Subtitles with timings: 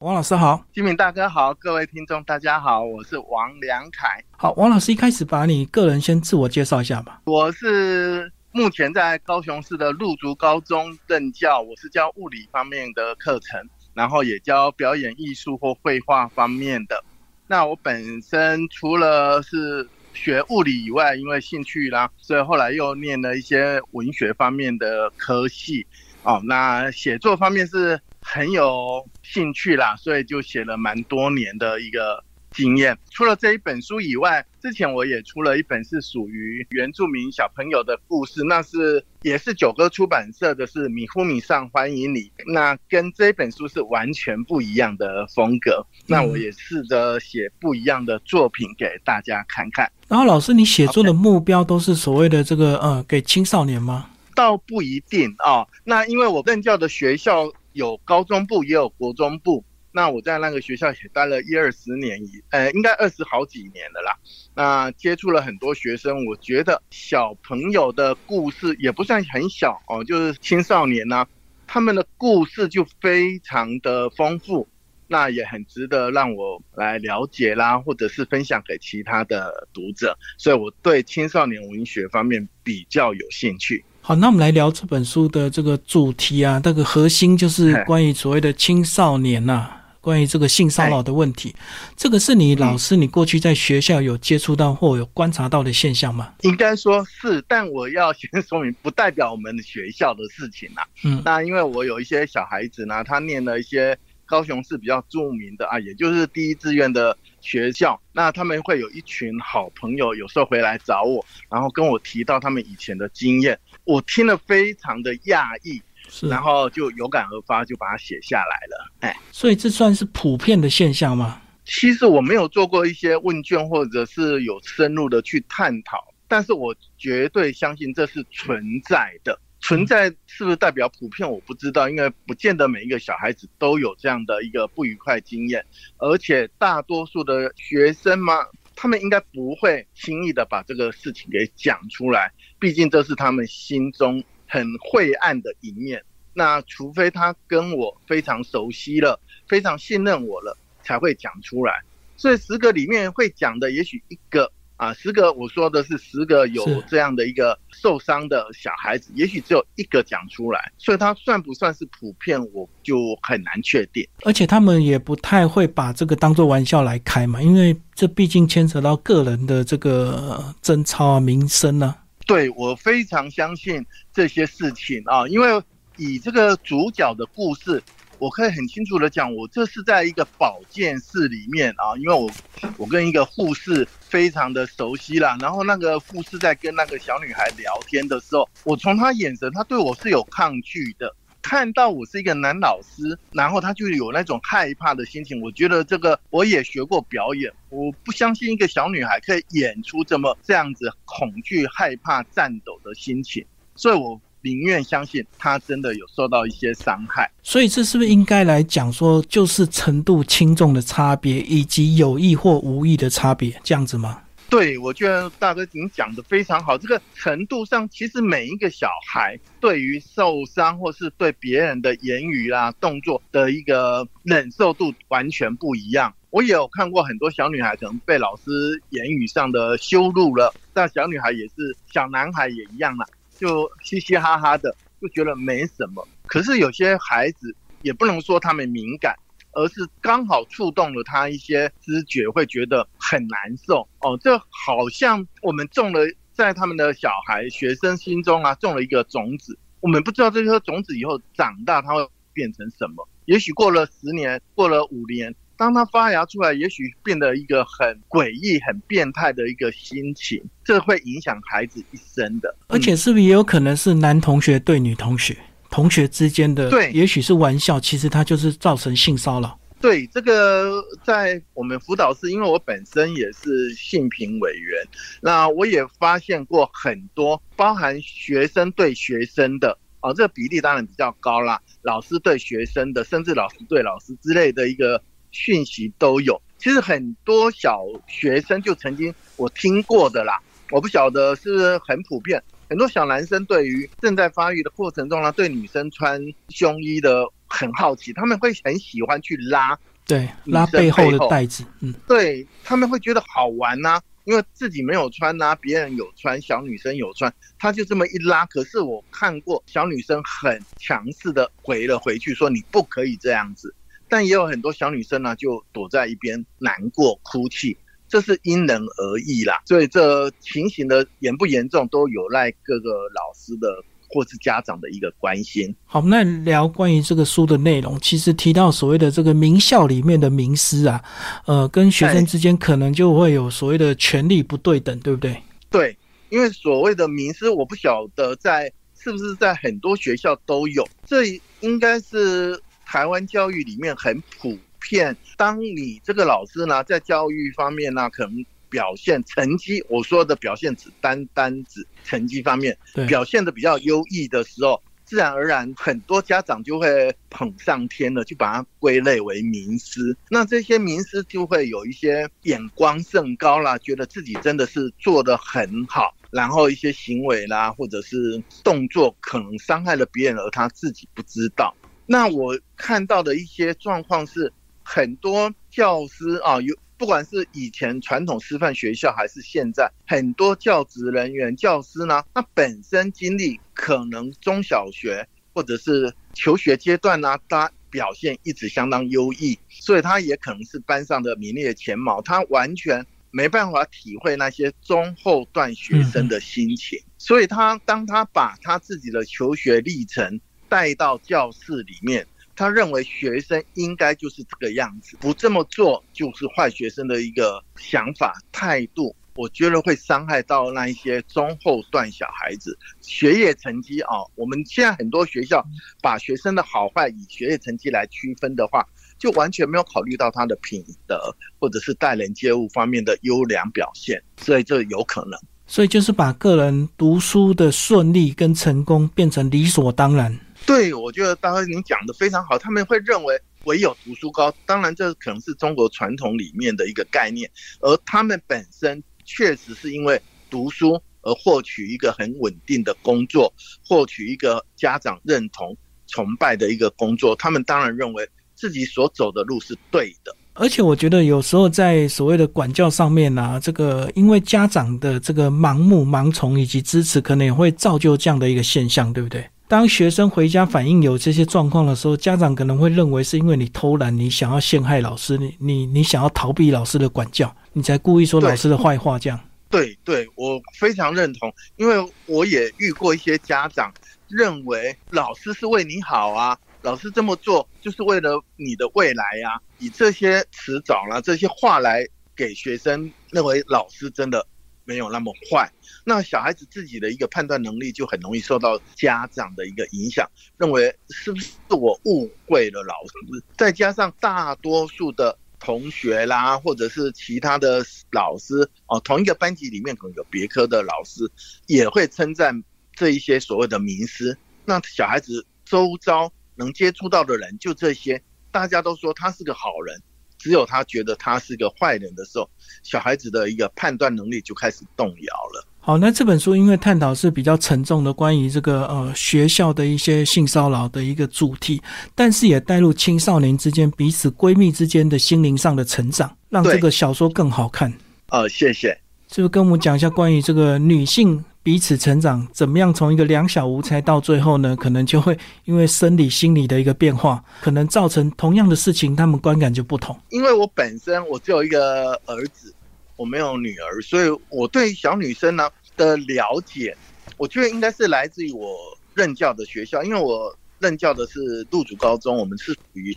[0.00, 4.24] 王老师好，金明大哥好，各位听众大家好，我是王良凯。
[4.34, 7.20] 好，王老师一开始把你个人先自我介绍一下吧。
[7.26, 13.60] 我是目前在高雄市的陆竹高中任教，我是教物理方面的课程，
[13.92, 17.04] 然后也教表演艺术或绘画方面的。
[17.46, 25.86] 那我本身除了是学物理以外，因为兴趣啦，所以后来又念了一些文学方面的科系。
[26.22, 28.00] 哦，那写作方面是。
[28.22, 32.96] 很有兴趣啦，所以就写了蛮多年的一个经验。
[33.10, 42.30] 除了这一本书以外，之前我也出了一本是属于原住民小朋友的故事，那是也是九歌出版社的，是米呼米上欢迎你。
[42.46, 45.86] 那跟这本书是完全不一样的风格。
[46.06, 49.90] 那我也试着写不一样的作品给大家看看。
[50.08, 54.10] 然后老师，你写作的目标都是所谓的这个呃，给青少年吗？
[54.34, 55.66] 倒不一定啊。
[55.84, 57.50] 那因为我任教的学校。
[57.72, 64.16] 有高中部也有国中部，那我在那个学校也待了一二十年，以呃应该二十好几年的啦。
[64.54, 71.26] 那接触了很多学生，我觉得小朋友的故事也不算很小哦，就是青少年呢，
[71.66, 74.68] 他们的故事就非常的丰富，
[75.06, 80.18] 那也很值得让我来了解啦，或者是分享给其他的读者。
[80.38, 83.84] 所以我对青少年文学方面比较有兴趣。
[84.02, 89.68] 好，那我们来聊这本书的这个主题啊，那个核心就是关于所谓的青少年呐，
[90.00, 91.54] 关于这个性骚扰的问题。
[91.96, 96.32] 这个是你老师，你过去在学校有接触到或有观察到的现象吗？
[96.40, 100.82] 应该说是，但我要先说明，不代表我们学校的事情呐。
[101.04, 107.16] 嗯，那因为我有一些小孩子呢，他念了一些高雄市比较著名的啊，也就是第一志愿的。
[107.42, 113.58] 学校，那他们会有一群好朋友，有时候回来找我，然后跟我提到他们以前的经验，
[113.90, 115.82] 我听了非常的讶异，
[116.28, 118.92] 然后就有感而发，就把它写下来了。
[119.00, 121.42] 哎，所以这算是普遍的现象吗？
[121.64, 129.36] 其实我没有做过一些问卷，或者是有深入的去探讨，但是我绝对相信这是存在的。
[129.62, 131.28] 存在是不是代表普遍？
[131.28, 135.62] 我不知道，因为不见得每一个小孩子都有这样的一个不愉快经验，
[135.98, 138.34] 而且大多数的学生嘛，
[138.82, 146.02] 他们应该不会轻易的把这个事情给讲出来，毕竟这是他们心中很晦暗的一面。
[146.32, 151.82] 那除非他跟我非常熟悉了，非常信任我了，才会讲出来。
[152.16, 154.50] 所以十个里面会讲的，也许一个。
[154.80, 164.08] 啊，十个我说的是十个有这样的一个受伤的小孩子，也许只有一个讲出来，所以他算不算是普遍，我就很难确定。
[164.22, 171.94] 而且他们也不太会把这个当做玩笑来开嘛，因为这毕竟牵扯到个人的这个贞操啊、名声呢。
[172.26, 175.62] 对我非常相信这些事情啊，因为
[175.98, 177.82] 以这个主角的故事。
[178.20, 182.30] 我可以很清楚的讲，我这是在一个保健室里面啊，因为我
[182.76, 195.40] 我跟一个护士非常的熟悉啦，然后那个护士在跟那个小女孩聊天的时候，我从她眼神，她对我是有抗拒的，看到我是一个男老师，然后她就有那种害怕的心情。
[195.40, 203.42] 我觉得这个我也学过表演，我不相信一个小女孩可以演出这么这样子恐惧、害怕、颤抖的心情，
[203.74, 204.20] 所以我。
[204.42, 214.22] 宁愿相信他真的有受到一些伤害，所以这是不是应该来讲说，就是程度轻重的差别，以及有意或无意的差别，这样子吗？
[214.48, 216.76] 对，我觉得大哥您讲的非常好。
[216.76, 226.12] 这个程度上，其实每一个小孩对于受伤或是对别人的言语啊、动作的一个忍受度完全不一样。
[226.30, 233.06] 我也有看过很多小女孩可能被老师言语上的羞辱了，但小女孩也是，小男孩也一样啦。
[233.40, 236.06] 就嘻嘻哈哈的，就觉得没什么。
[236.26, 239.16] 可是有些孩子也不能说他们敏感，
[239.52, 243.88] 而是刚好触动了他一些知觉，会觉得很难受。
[244.02, 246.00] 哦，这好像我们种了
[246.32, 249.58] 在他们的小孩、学生心中啊，种了一个种子。
[249.80, 253.08] 我们不知道这颗种子以后长大，它会变成什么。
[253.24, 255.34] 也许过了十年，过了五年。
[255.60, 262.56] 当他发芽出来，也许变得一个很诡异、很变态的一个心情，这会影响孩子一生的。
[262.68, 265.36] 而且，是不是也有可能是男同学对女同学、
[265.68, 266.70] 同学之间的？
[266.70, 269.60] 对，也许是玩笑，其实他就是造成性骚扰。
[269.82, 274.82] 对，这个在我们辅导室，因为我本身也是性评委员，
[275.20, 281.60] 那我也发现过很多，包含学生对学生的哦，这个比例当然比较高啦。
[281.82, 285.02] 老师对学生的，甚至老师对老师之类的一个。
[285.30, 290.40] 讯息都有，其实很多小学生就曾经我听过的啦，
[290.70, 292.42] 我不晓得是不是很普遍。
[292.68, 308.46] 很多小男生对于正在发育的过程中呢，对女生穿胸衣的很好奇，他们会很喜欢去拉对，拉背后的带子，嗯，对他们会觉得好玩呐，因为自己没有穿呐，别人有穿，小女生有穿，他就这么一拉。
[308.46, 313.74] 可是我看过小女生很强势的回了回去，说你不可以这样子。
[314.10, 317.76] 但也有很多小女生呢，就躲在一边难过哭泣，
[318.08, 319.62] 这是因人而异啦。
[319.64, 323.82] 所以这情形的严不严重，都有赖各个老师的。
[324.12, 325.72] 或是家长的一个关心。
[325.84, 331.00] 好，那聊关于这个书的内容，其实提到所谓的这个名校里面的名师啊，
[331.46, 335.40] 呃，跟学生之间可能就会有所谓的权力不对等，对不对？
[335.70, 335.96] 对，
[336.28, 345.16] 因为所谓的名师，我不晓得在是不是在很多学校都有，这应该是台湾教育里面很普遍。
[345.36, 348.44] 当你这个老师呢，在教育方面呢，可能。
[348.70, 352.78] 表现成绩，我说的表现只单单指成绩方面，
[353.08, 360.16] 表现的比较优异的时候，自然而然很多家长就会捧上天了，就把它归类为名师。
[360.30, 371.74] 那这些名师就会有一些眼光甚高啦，觉得自己真的是做得很好，然后一些行为啦，或者是动作可能伤害了别人，而他自己不知道。
[372.12, 374.52] 那我看到的一些状况是，
[374.82, 376.76] 很多教师啊有。
[376.98, 400.38] 不管是以前传统师范学校，还是现在很多教职人员、教师呢，他本身经历可能中小学或者是求学阶段呢，他表现一直相当优异，所以他也可能是班上的名列前茅，他完全没办法体会那些中后段学生的心情，所以他当他把他自己的求学历程
[400.70, 402.26] 带到教室里面。
[402.56, 409.14] 他认为学生应该就是这个样子，不这么做就是坏学生的一个想法态度。
[409.34, 414.16] 我觉得会伤害到那一些中后段小孩子学业成绩啊。
[414.34, 415.64] 我们现在很多学校
[416.02, 418.86] 把学生的好坏以学业成绩来区分的话，
[419.18, 425.40] 就完全没有考虑到他的品德或者是待人接物方面的优良表现，所以这有可能。
[425.66, 430.38] 所以就是把个人读书的顺利跟成功变成理所当然。
[430.70, 432.56] 对，我觉得刚刚您讲的非常好。
[432.56, 437.50] 他们会认为唯有读书高，当然这可能是中国传统里面的一个概念，
[437.80, 443.52] 而他们本身确实是因为读书而获取一个很稳定的工作，
[443.84, 445.76] 获取一个家长认同、
[446.06, 447.34] 崇拜的一个工作。
[447.34, 448.24] 他们当然认为
[448.54, 450.32] 自己所走的路是对的。
[450.54, 459.44] 而且我觉得有时候在所谓的管教上面啊，这个因为家长的这个盲目、盲从以及支持，可能也会造就这样的一个现象，对不对？
[459.70, 469.38] 当学生回家反映有这些状况的时候，家长可能会认为是因为你偷懒，你想要陷害老师，你你你想要逃避老师的管教，你才故意说老师的坏话这样。
[469.68, 471.94] 对对，我非常认同，因为
[472.26, 473.94] 我也遇过一些家长
[474.26, 484.44] 认为老师是为你好啊，老师这么做就是为了你的未来呀，以这些词藻啦这些话来给学生认为老师真的。
[484.90, 485.70] 没有那么坏，
[486.04, 490.28] 那小孩子自己的一个判断能力就很容易受到家长的一个影响，
[490.58, 493.44] 认为是不是我误会了老师？
[493.56, 501.30] 再加上大多数的同学啦，或者是其他的老师哦，同一个班级里面可能有别科的老师
[501.68, 502.64] 也会称赞
[502.94, 504.36] 这一些所谓的名师。
[504.64, 508.20] 那小孩子周遭能接触到的人就这些，
[508.50, 510.02] 大家都说他是个好人。
[510.40, 512.48] 只有他觉得他是个坏人的时候，
[512.82, 515.66] 小孩子的一个判断能力就开始动摇了。
[515.78, 521.80] 好，那这本书因为探讨是比较沉重的关于这个呃学校的一些性骚扰的一个主题，
[522.14, 527.92] 但是也带入青少年之间彼此闺蜜之间的心灵上的成长，让这个小说更好看。
[528.28, 528.98] 呃，谢谢。
[529.32, 531.44] 是不是跟我们讲一下关于这个女性？
[531.62, 534.74] 彼此成长，怎么样从一个两小无猜到最后呢？
[534.74, 540.18] 可能就会因为生理、心理的一个变化，可能造成同样的事情，他们观感就不同。
[540.30, 542.74] 因为我本身我只有一个儿子，
[543.16, 546.96] 我没有女儿，所以我对小女生呢的了解，
[547.36, 548.74] 我觉得应该是来自于我
[549.12, 550.02] 任教的学校。
[550.02, 553.14] 因为我任教的是陆竹高中，我们是属于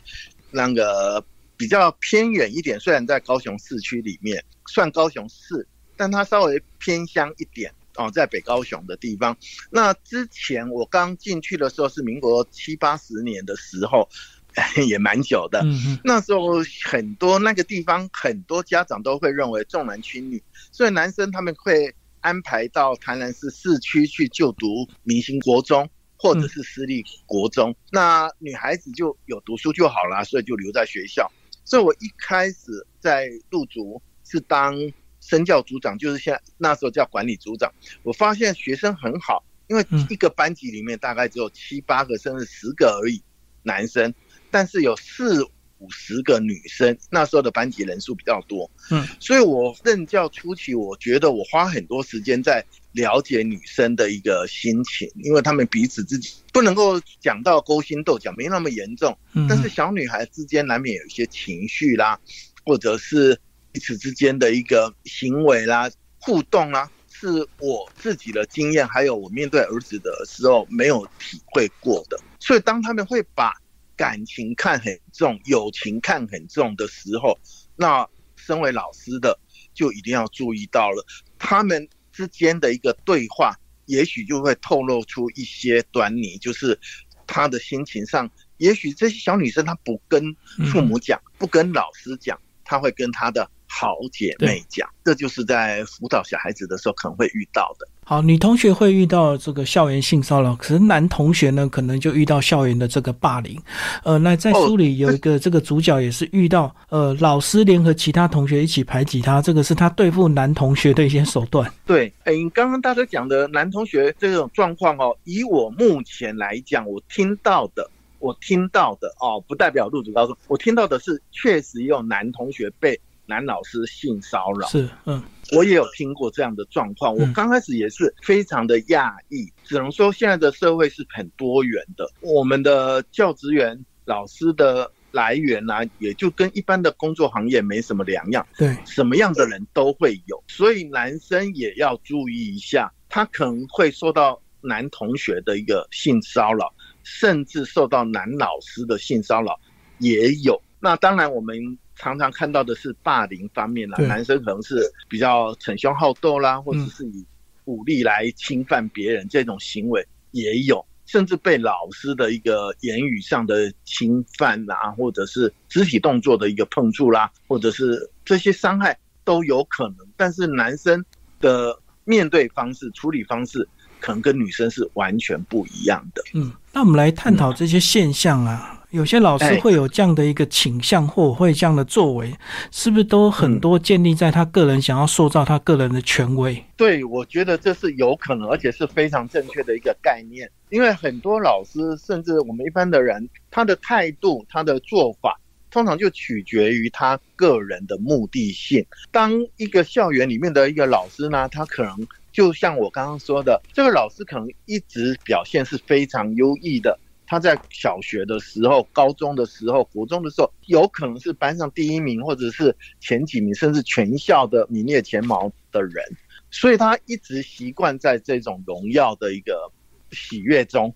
[0.52, 1.24] 那个
[1.56, 7.74] 比较偏远一点，虽然在高雄市区里面算高雄市，但它稍微偏乡一点。
[7.96, 9.38] 哦，在北高雄的地方。
[9.70, 14.10] 那之前我刚进去的时候是民国七八十年的时候，
[14.88, 15.64] 也蛮久的。
[16.04, 27.76] 那时候很多那个地方，很多家长都会认为重男轻女，所以男生他们会安排到台南市市区去就读明星国中或者是私立国中。
[27.92, 31.32] 那女孩子就有读书就好了，所以就留在学校。
[31.66, 34.76] 所以我一开始在入族是当。
[35.26, 43.22] 身教组长就是现在那时候叫管理组长，我发现学生很好，因为一个班级里面大概只有七八个甚至十个而已
[43.64, 44.14] 男生，
[44.52, 45.44] 但是有四
[45.80, 59.18] 五十个女生，那时候的班级人数比较多，嗯，所以我任教初期，我觉得我花很多时间在了解女生的一个心情，因为她们彼此自己不能够讲到勾心斗角，没那么严重，
[59.50, 62.20] 但是小女孩之间难免有一些情绪啦，
[62.66, 63.38] 或者是
[63.74, 66.90] 彼此之间的一个行为啦、互动啦。
[67.16, 73.54] 是我自己的经验，还有我面对儿子的时候没有体会过的，所以当他们会把
[73.96, 77.40] 感情看很重、友情看很重的时候，
[77.78, 79.40] 那身为老师的
[79.74, 81.06] 就一定要注意到了，
[81.40, 86.78] 他们之间的一个对话，也许就会透露出一些端倪，就是
[87.26, 90.36] 他的心情上，也许这些小女生她不跟
[90.70, 93.50] 父母讲，不跟老师讲，她会跟她的。
[93.76, 97.88] 好姐妹讲，这就是在辅导小孩子的时候可能会遇到的。
[98.06, 103.60] 好，女同学会遇到这个校园性骚扰，可是男同学呢，可能就遇到校园的这个霸凌。
[104.04, 111.72] 呃，那在书里有一个这个主角也是遇到，呃，老师联合其他同学一起排挤他，这个是他对付男同学的一些手段。
[111.88, 117.90] 对，哎，刚刚大家讲的男同学这种状况哦，以我目前来讲，我听到的，
[118.20, 123.00] 我听到的哦，不代表入主高中，我听到的是确实有男同学被。
[123.34, 125.20] 男老师性骚扰是，嗯，
[125.54, 127.16] 我也有听过这样的状况。
[127.16, 132.08] 我刚开始也是非常的讶异，只能说现在的社会是很多元的。
[132.20, 138.46] 我们的教职员老师的来源呢，也就跟一般的工作行业没什么两样。
[138.56, 146.72] 对，什么样的人都会有，所以男生也要注意一下，他可能会受到男同学的一个性骚扰，
[147.02, 149.60] 甚至受到男老师的性骚扰
[149.98, 150.62] 也有。
[150.80, 151.80] 那当然我们。
[152.04, 157.26] 常常看到的是霸凌方面啦，男生可能是比较逞凶好斗啦，或者是以
[157.64, 169.98] 武力来侵犯别人这种行为也有，甚至被老师的一个言语上的侵犯啦，或者是肢体动作的一个碰触啦，或者是这些伤害都有可能。
[170.18, 171.02] 但是男生
[171.40, 173.66] 的面对方式、处理方式，
[174.02, 176.22] 可能跟女生是完全不一样的。
[176.34, 178.83] 嗯，那我们来探讨这些现象啊。
[178.94, 182.32] 有些老师会有这样的一个倾向，或会这样的作为，
[182.70, 186.64] 是不是都很多建立在他个人想要塑造他个人的权威？
[186.78, 190.48] 对，我觉得这是有可能，而且是非常正确的一个概念。
[190.70, 195.40] 因为很多老师，甚至我们一般的人，他的态度、他的做法，
[195.72, 198.86] 通常就取决于他个人的目的性。
[199.10, 207.00] 当一个校园里面的一个老师呢，他可能就像我刚刚说的，这个老师可能一直表现是非常优异的。
[207.34, 216.06] 他在小学的时候、高中的时候、国中的时候，有可能是班上第一名，或者是前几名，甚至全校的名列前茅的人，
[216.52, 219.72] 所以他一直习惯在这种荣耀的一个
[220.12, 220.94] 喜悦中。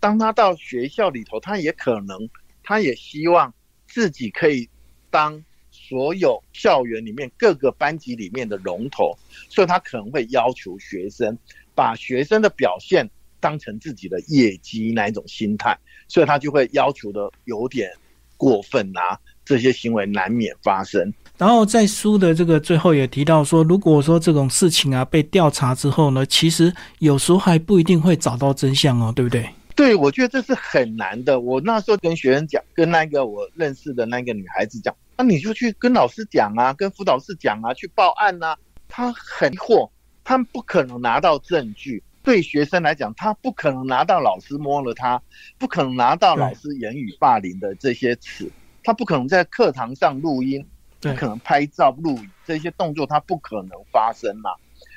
[0.00, 2.28] 当他到学校里头，他也可能，
[2.62, 3.54] 他也希望
[3.88, 4.68] 自己可以
[5.08, 9.16] 当所有校园里面各个班级里面的龙头，
[9.48, 11.38] 所以他可能会要求学生
[11.74, 13.08] 把学生的表现。
[13.40, 15.76] 当成自己的业绩那一种心态，
[16.08, 17.90] 所以他就会要求的有点
[18.36, 21.12] 过分啊，这些行为难免发生。
[21.36, 29.48] 然后在书的这个最后也提到说，如果说这种事情啊被调查之后呢，其实有时候还不一定会找到真相哦，对不对？
[29.74, 31.40] 对，我觉得这是很难的。
[31.40, 38.54] 我那时候跟学生讲，跟那个我认识的那个女孩子讲，那你就去跟老师讲啊，跟辅导室讲啊，去报案啊。
[38.88, 39.88] 她很惑，
[40.22, 42.02] 他们不可能拿到证据。
[42.22, 45.20] 对学生来讲，他不可能拿到老师摸了他，
[45.58, 48.50] 不可能拿到老师言语霸凌的这些词，
[48.84, 50.64] 他不可能在课堂上录音，
[51.00, 54.50] 不可能拍照录影这些动作，他不可能发生嘛。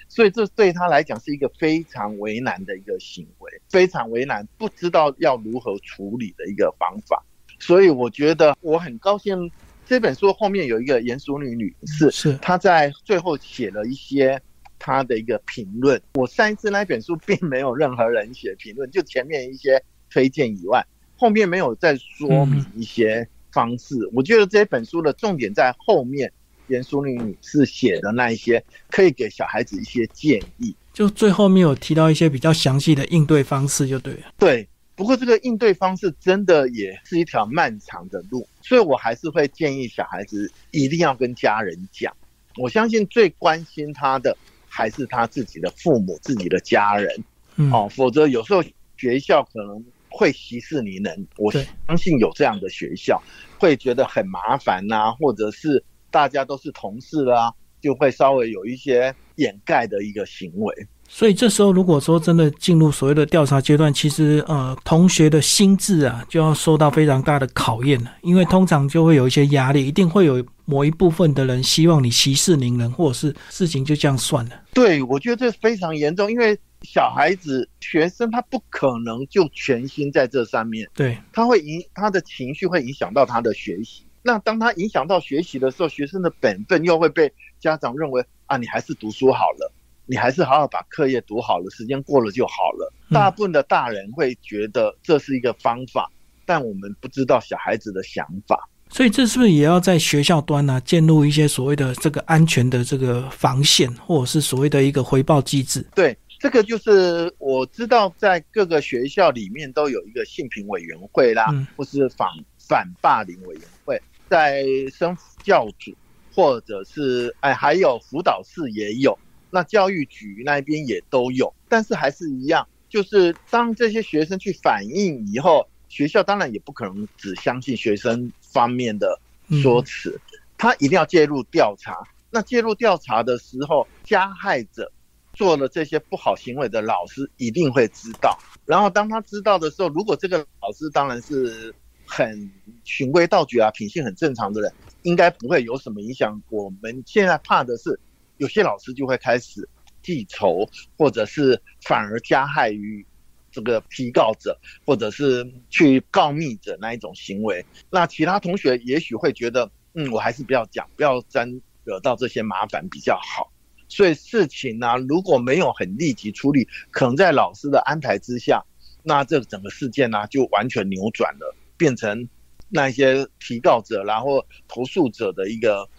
[0.10, 7.24] 所以这对他来讲是一个非常为难的一个行为，非常为难，不知道要如何处理的一个方法。
[7.58, 9.50] 所以我觉得我很高兴，
[9.86, 14.42] 这本书后面有一个严淑女女士，是她在最后写了一些。
[14.86, 20.86] 他的一个评论，我上一次那本书并没有任何人写评论，就前面一些推荐以外，
[21.16, 23.96] 后面没有再说明一些方式。
[24.12, 26.30] 我觉得这本书的重点在后面，
[26.68, 30.76] 严淑玲女士写的那一些，可以给小孩子一些建议。
[30.92, 34.34] 就最后面有提到一些比较详细的应对方式，就对了。
[34.38, 42.14] 对，不过这个应对方式真的也是一条漫长的路，所以我还是会建议小孩子一定要跟家人讲。
[42.58, 44.36] 我相信最关心他的。
[44.76, 47.24] 还是他自己的父母、自己的家人，
[47.72, 48.64] 哦，否则有时候
[48.98, 51.28] 学校可能会息事宁人。
[51.38, 53.22] 我相信有这样的学校，
[53.60, 60.88] 会觉得很麻烦呐，或者是大家都是同事啦，就会稍微有一些掩盖的一个行为。
[61.16, 74.60] 所以这时候如果说真的进入所谓的调查阶段，其实呃同学的心智啊就要受到非常大的考验了，因为通常就会有一些压力，一定会有某一部分的人希望你息事宁人，或者是事情就这样算了。
[74.74, 84.02] 对，我觉得这非常严重，因为小孩子、学生他不可能就全心在这上面，对，他会影他的情绪会影响到他的学习。
[84.24, 89.72] 那当他影响到学习的时候，学生的本分又会被家长认为啊，你还是读书好了，
[90.06, 92.92] 你还是好好把课业读好了，时间过了就好了。
[93.10, 96.12] 大部分的大人会觉得这是一个方法，
[96.46, 98.70] 但我们不知道小孩子的想法。
[98.90, 105.84] 所以这是不是也要在学校端呢，建立一些所谓的这个安全的这个防线，或者是所谓的一个回报机制？
[105.96, 112.28] 对，这个就是我知道在各个学校里面都有一个性平委员会啦，或是反
[112.60, 114.00] 反霸凌委员会。
[114.30, 115.92] 在生教组，
[116.36, 119.18] 或者是哎，还有辅导室也有，
[119.54, 129.20] 那教育局那边也都有，但是还是一样，就是当这些学生去反映以后，学校当然也不可能只相信学生方面的
[129.62, 130.20] 说辞，
[130.58, 132.00] 他一定要介入调查。
[132.32, 134.92] 那介入调查的时候，加害者
[135.34, 141.74] 做了这些不好行为的老师一定会知道，然后当他知道的时候，如果这个老师当然是。
[142.06, 142.52] 很
[142.84, 144.72] 循规蹈矩啊，品性很正常的人，
[145.04, 146.40] 应该不会有什么影响。
[146.50, 147.98] 我们现在怕的是，
[148.38, 149.68] 有些老师就会开始
[150.02, 153.06] 记仇，或者是反而加害于
[153.52, 157.66] 这个批告者，或者是去告密者那一种行为。
[157.90, 163.52] 那其他同学也许会觉得，嗯，我还是不要讲，不要沾惹到这些麻烦比较好。
[163.88, 168.64] 所以事情呢，如果没有很立即处理，可能在老师的安排之下，
[169.04, 171.56] 那这整个事件呢就完全扭转了。
[171.76, 172.30] 变成
[172.70, 175.90] 那些提告者，然后投诉者的一个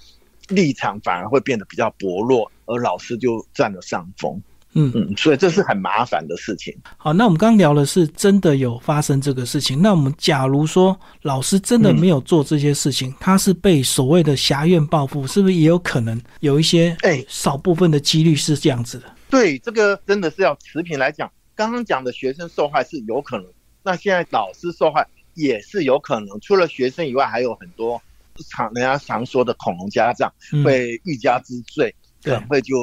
[0.49, 4.41] 立场反而会变得比较薄弱，而老师就占了上风。
[4.77, 6.77] 嗯嗯，所以这是很麻烦的事情。
[6.97, 9.81] 好，那我们刚刚聊的是真的有发生这个事情。
[9.81, 19.05] 那我们假如说老师真的没有做这些事情，他是被所谓的狭怨报复，是不是也有可能有一些哎少部分的几率是这样子的？
[19.31, 21.31] 对，这个真的是要持平来讲。
[21.55, 23.47] 刚刚讲的学生受害是有可能，
[23.85, 25.07] 那现在老师受害。
[25.37, 28.01] 也是有可能，除了学生以外，还有很多
[28.42, 30.33] 常人家常说的恐龙家长
[30.64, 32.77] 会欲加之罪，可能会就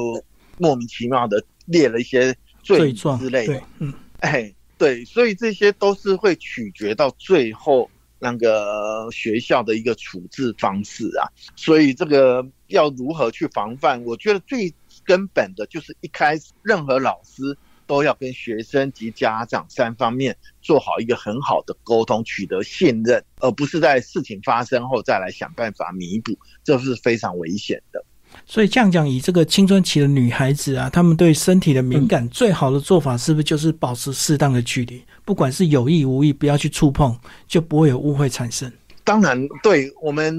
[0.57, 3.61] 莫名其妙的列了一些罪状之类的。
[3.79, 11.27] 嗯，哎，对，所以这些都是会取决到最后那个学校的一个处置方式啊。
[11.55, 14.03] 所以这个要如何去防范？
[14.03, 17.57] 我觉得最根本的就是一开始任何老师。
[17.91, 26.31] 都要跟学生及家长三方面做好一个很好的沟通，取得信任，而不是在事情发生后再来想办法弥补，
[26.63, 28.01] 这是非常危险的。
[28.45, 35.03] 所以这样讲，以这个青春期的女孩子啊，她们对身体的敏感，最好的做法是不是就是保持适当的距离？
[35.25, 37.13] 不管是有意无意，不要去触碰，
[37.45, 38.71] 就不会有误会产生。
[39.03, 40.33] 当然，对我们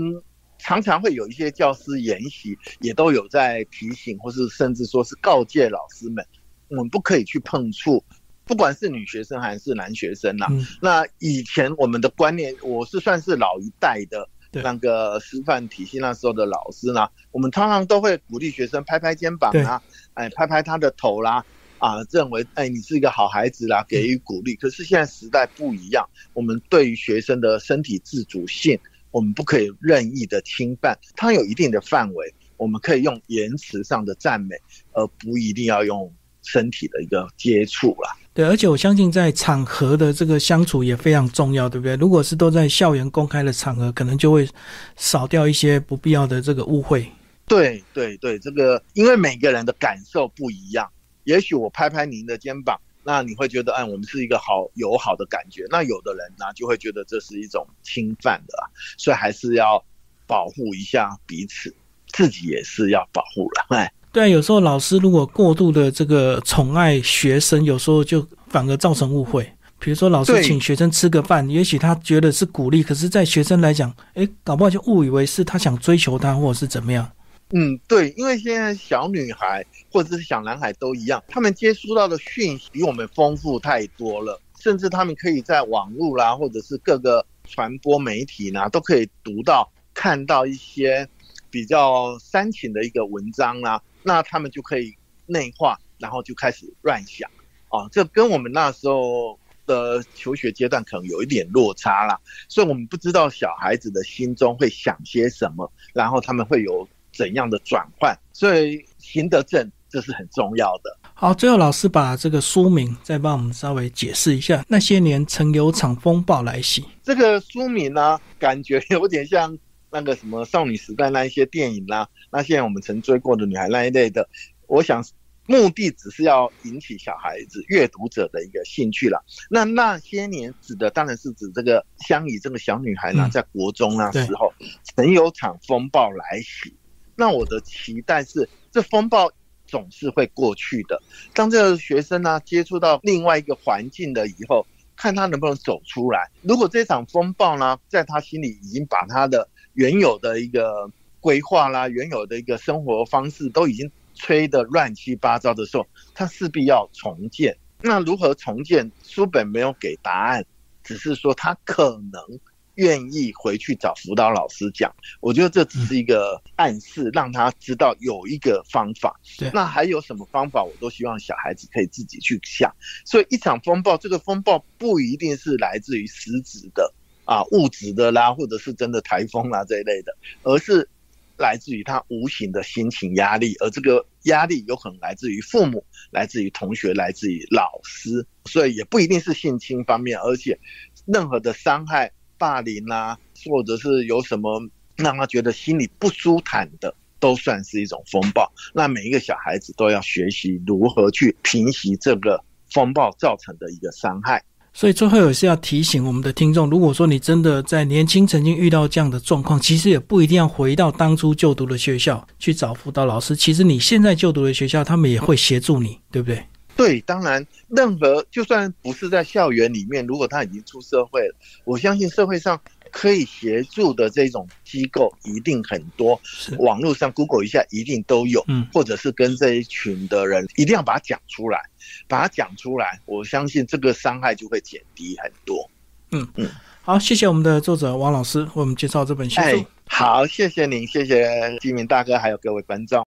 [0.59, 6.25] 常常会有一些教师研习，也都有在提醒，或是甚至说是告诫老师们。
[6.73, 8.03] 我们不可以去碰触，
[8.47, 10.47] 不管是女学生还是男学生呐。
[10.81, 17.07] 那以前我们的观念，我是算是老一代的那个师范体系那时候的老师呢。
[17.31, 19.83] 我们通常都会鼓励学生拍拍肩膀啊，
[20.15, 21.45] 哎，拍拍他的头啦，
[21.77, 24.55] 啊，认为哎你是一个好孩子啦，给予鼓励。
[24.55, 28.79] 可是现在时代不一样，我们对于学生的身体自主性，
[29.11, 34.57] 我们不可以任意的侵犯，它有一定的范围，我们可以用言辞上的赞美，
[34.93, 36.11] 而不一定要用。
[36.43, 38.17] 身体的一个接触啦。
[38.35, 41.95] 对，而且我相信在场合的这个相处也非常重要，对不对？
[41.97, 44.49] 如果是都在校园公开的场合，可能就会
[44.97, 47.07] 少掉一些不必要的这个误会。
[47.47, 50.91] 对对对，这个因为每个人的感受不一样，
[51.25, 55.67] 也许我拍拍您的肩膀，那你会觉得，哎，我们是一个好友好的感觉。
[55.69, 58.65] 那有的人呢，就会觉得这是一种侵犯的啊，
[58.97, 59.85] 所以还是要
[60.27, 61.75] 保护一下彼此，
[62.07, 63.93] 自己也是要保护了，哎。
[64.13, 69.51] 对啊，有时候老师如果过度的这个宠爱学生，有时候就反而造成误会。
[69.79, 77.11] 比如说，老师请学生吃个饭，也许他觉得是鼓励，可是，在学生来讲，哎，搞不好就误以为是他想追求他，或者是怎么样。
[77.51, 91.09] 嗯，对，因为现在小女孩或者是小男孩都一样，他们接触到的讯息比我们丰富太多了，甚至他们可以在网络啦，或者是各个传播媒体呢，都可以读到、看到一些
[91.51, 93.83] 比较煽情的一个文章啦。
[94.03, 94.95] 那他们就可以
[95.27, 97.31] 内化，然后就开始乱想，
[97.69, 110.99] 啊，这跟我们那时候的求学阶段可能有一点落差啦，所以我们不知道小孩子的心中会想些什么，然后他们会有怎样的转换，所以行得正，这是很重要的。
[111.15, 114.65] 好，最后老师把这个书名再帮我们稍微解释一下。
[114.67, 119.57] 那些年曾有场风暴来袭，这个书名呢，感觉有点像
[119.93, 124.27] 那个什么少女时代那一些电影啦，那些我们曾追过的女孩那一类的。
[124.67, 125.05] 我想
[125.47, 129.21] 目的只是要引起小孩子阅读者的一个兴趣啦。
[129.51, 134.53] 那那些年指的当然是指这个香怡这个小女孩呢，在国中那时候
[134.83, 136.75] 曾有场风暴来袭。
[137.15, 139.31] 那我的期待是，这风暴
[139.67, 141.03] 总是会过去的。
[141.35, 146.31] 当这个学生呢接触到另外一个环境了以后，看他能不能走出来。
[146.41, 157.57] 如果这场风暴呢，在他心里已经把他的原有的一个规划啦、原有的一个生活方式都已经吹得乱七八糟的时候，他势必要重建。
[157.81, 158.91] 那如何重建？
[159.03, 160.45] 书本没有给答案，
[160.85, 162.41] 只是说他可能。
[162.77, 169.21] 愿意回去找辅导老师讲，我觉得这只是一个暗示，让他知道有一个方法。
[169.53, 170.63] 那还有什么方法？
[170.65, 172.75] 我都希望小孩子可以自己去想。
[173.05, 180.89] 所以一场风暴，这个风暴不一定是来自于实质的啊物质的啦，或者是真的台风啦这一类的，而是
[181.37, 183.55] 来自于他无形的心情压力。
[183.61, 188.27] 而这个压力有可能来自于父母，来自于同学，来自于老师。
[188.45, 190.59] 所以也不一定是性侵方面，而且
[191.07, 192.13] 任何的伤害。
[192.39, 198.53] 霸凌啊，或者是有什么让他觉得心里不舒坦的，都算是一种风暴。
[198.75, 204.43] 那每一个小孩子都要学习如何去平息这个风暴造成的一个伤害。
[204.75, 213.37] 所以最后也是要提醒我们的听众，如果说你真的在年轻曾经遇到这样的状况，其实也不一定要回到当初就读的学校去找辅导老师。
[213.37, 216.43] 其实你现在就读的学校，他们也会协助你，对不对？
[216.75, 222.59] 对，当然，任何就算不是在校园里面，如果他已经出社会了，我相信社会上
[222.93, 226.21] 可以协助的这种机构一定很多。
[226.59, 228.45] 网络上 Google 一下，一定都有。
[228.47, 231.61] 嗯，或者是跟这一群的人，一定要把它讲出来，
[232.07, 235.69] 把它讲出来，我相信这个伤害就会减低很多。
[236.11, 236.47] 嗯嗯，
[236.83, 239.65] 好，谢谢我们的作者王老师为我们介绍这本新书。
[239.87, 241.27] 好，谢谢您，谢谢
[241.61, 243.01] 金明大哥，还有各位观众。